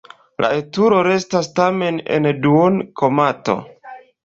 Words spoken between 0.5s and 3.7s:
etulo restas tamen en duon-komato.